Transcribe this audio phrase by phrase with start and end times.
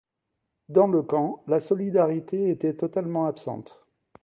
[0.67, 3.85] Dans le camp, la solidarité était totalement absente.